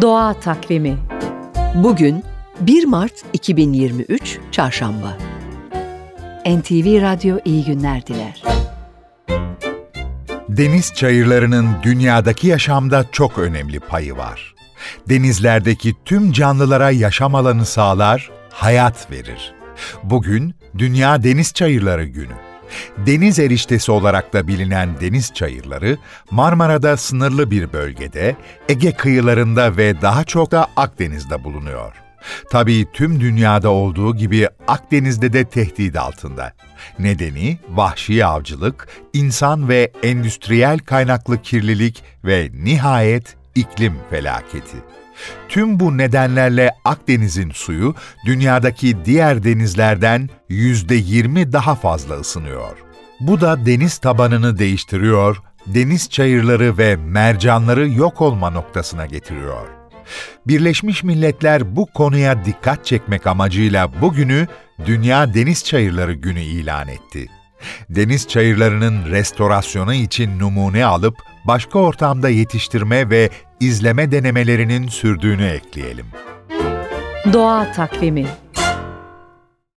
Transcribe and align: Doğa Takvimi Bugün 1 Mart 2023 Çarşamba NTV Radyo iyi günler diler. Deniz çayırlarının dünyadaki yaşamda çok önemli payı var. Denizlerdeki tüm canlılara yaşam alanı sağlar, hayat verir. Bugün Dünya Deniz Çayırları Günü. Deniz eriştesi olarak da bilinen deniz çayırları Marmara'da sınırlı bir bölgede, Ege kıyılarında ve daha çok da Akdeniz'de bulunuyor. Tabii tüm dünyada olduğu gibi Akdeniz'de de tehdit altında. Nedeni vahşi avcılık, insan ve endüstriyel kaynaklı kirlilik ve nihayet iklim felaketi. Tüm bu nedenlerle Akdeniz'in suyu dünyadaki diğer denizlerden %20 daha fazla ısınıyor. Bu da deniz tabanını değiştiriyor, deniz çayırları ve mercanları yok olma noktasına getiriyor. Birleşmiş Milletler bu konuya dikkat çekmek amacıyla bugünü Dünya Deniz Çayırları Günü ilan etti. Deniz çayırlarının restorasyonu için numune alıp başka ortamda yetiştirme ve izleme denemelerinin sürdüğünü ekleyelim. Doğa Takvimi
Doğa 0.00 0.34
Takvimi 0.34 0.98
Bugün 1.74 2.24
1 2.60 2.84
Mart 2.84 3.12
2023 3.32 4.38
Çarşamba 4.52 5.16
NTV 6.46 7.02
Radyo 7.02 7.38
iyi 7.44 7.64
günler 7.64 8.06
diler. 8.06 8.42
Deniz 10.48 10.94
çayırlarının 10.94 11.68
dünyadaki 11.82 12.46
yaşamda 12.46 13.04
çok 13.12 13.38
önemli 13.38 13.80
payı 13.80 14.16
var. 14.16 14.54
Denizlerdeki 15.08 15.94
tüm 16.04 16.32
canlılara 16.32 16.90
yaşam 16.90 17.34
alanı 17.34 17.66
sağlar, 17.66 18.30
hayat 18.50 19.10
verir. 19.10 19.54
Bugün 20.02 20.54
Dünya 20.78 21.22
Deniz 21.22 21.54
Çayırları 21.54 22.04
Günü. 22.04 22.47
Deniz 22.98 23.38
eriştesi 23.38 23.92
olarak 23.92 24.32
da 24.32 24.48
bilinen 24.48 25.00
deniz 25.00 25.34
çayırları 25.34 25.98
Marmara'da 26.30 26.96
sınırlı 26.96 27.50
bir 27.50 27.72
bölgede, 27.72 28.36
Ege 28.68 28.92
kıyılarında 28.92 29.76
ve 29.76 30.02
daha 30.02 30.24
çok 30.24 30.50
da 30.50 30.66
Akdeniz'de 30.76 31.44
bulunuyor. 31.44 31.92
Tabii 32.50 32.86
tüm 32.92 33.20
dünyada 33.20 33.70
olduğu 33.70 34.16
gibi 34.16 34.48
Akdeniz'de 34.68 35.32
de 35.32 35.44
tehdit 35.44 35.96
altında. 35.96 36.52
Nedeni 36.98 37.58
vahşi 37.68 38.26
avcılık, 38.26 38.88
insan 39.12 39.68
ve 39.68 39.92
endüstriyel 40.02 40.78
kaynaklı 40.78 41.42
kirlilik 41.42 42.02
ve 42.24 42.50
nihayet 42.52 43.37
iklim 43.60 43.94
felaketi. 44.10 44.76
Tüm 45.48 45.80
bu 45.80 45.98
nedenlerle 45.98 46.70
Akdeniz'in 46.84 47.50
suyu 47.50 47.94
dünyadaki 48.24 48.96
diğer 49.04 49.44
denizlerden 49.44 50.30
%20 50.50 51.52
daha 51.52 51.74
fazla 51.74 52.14
ısınıyor. 52.14 52.76
Bu 53.20 53.40
da 53.40 53.66
deniz 53.66 53.98
tabanını 53.98 54.58
değiştiriyor, 54.58 55.42
deniz 55.66 56.10
çayırları 56.10 56.78
ve 56.78 56.96
mercanları 56.96 57.88
yok 57.88 58.20
olma 58.20 58.50
noktasına 58.50 59.06
getiriyor. 59.06 59.66
Birleşmiş 60.46 61.02
Milletler 61.02 61.76
bu 61.76 61.86
konuya 61.86 62.44
dikkat 62.44 62.84
çekmek 62.84 63.26
amacıyla 63.26 64.00
bugünü 64.00 64.46
Dünya 64.86 65.34
Deniz 65.34 65.64
Çayırları 65.64 66.12
Günü 66.12 66.40
ilan 66.40 66.88
etti. 66.88 67.37
Deniz 67.90 68.28
çayırlarının 68.28 69.10
restorasyonu 69.10 69.94
için 69.94 70.38
numune 70.38 70.84
alıp 70.84 71.14
başka 71.44 71.78
ortamda 71.78 72.28
yetiştirme 72.28 73.10
ve 73.10 73.30
izleme 73.60 74.12
denemelerinin 74.12 74.88
sürdüğünü 74.88 75.46
ekleyelim. 75.46 76.06
Doğa 77.32 77.72
Takvimi 77.72 78.26